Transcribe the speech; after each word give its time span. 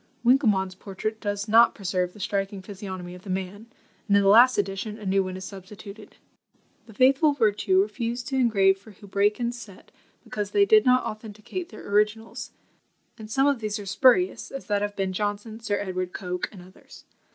Winkelmann's 0.25 0.73
portrait 0.73 1.21
does 1.21 1.47
not 1.47 1.75
preserve 1.75 2.11
the 2.13 2.19
striking 2.19 2.63
physiognomy 2.63 3.13
of 3.13 3.21
the 3.21 3.29
man, 3.29 3.67
and 4.07 4.17
in 4.17 4.23
the 4.23 4.29
last 4.29 4.57
edition 4.57 4.97
a 4.97 5.05
new 5.05 5.23
one 5.23 5.37
is 5.37 5.45
substituted. 5.45 6.15
The 6.87 6.93
faithful 6.95 7.33
Vertue 7.33 7.79
refused 7.83 8.27
to 8.29 8.35
engrave 8.35 8.79
for 8.79 8.89
Houbraken's 8.93 9.59
set, 9.61 9.91
because 10.23 10.49
they 10.51 10.65
did 10.65 10.85
not 10.87 11.03
authenticate 11.03 11.69
their 11.69 11.87
originals; 11.87 12.49
and 13.19 13.29
some 13.29 13.45
of 13.45 13.59
these 13.59 13.77
are 13.77 13.85
spurious, 13.85 14.49
as 14.49 14.65
that 14.65 14.81
of 14.81 14.95
Ben 14.95 15.13
Jonson, 15.13 15.59
Sir 15.59 15.77
Edward 15.79 16.13
Coke, 16.13 16.49
and 16.51 16.63
others. 16.63 17.05